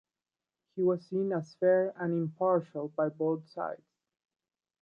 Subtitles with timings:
[0.75, 3.83] He was seen as fair and impartial by both sides.